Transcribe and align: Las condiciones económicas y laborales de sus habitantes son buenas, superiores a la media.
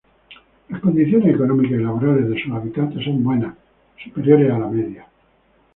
Las 0.69 0.81
condiciones 0.81 1.29
económicas 1.35 1.79
y 1.79 1.83
laborales 1.83 2.27
de 2.27 2.41
sus 2.43 2.51
habitantes 2.53 3.03
son 3.05 3.23
buenas, 3.23 3.53
superiores 4.03 4.51
a 4.51 4.57
la 4.57 4.67
media. 4.67 5.05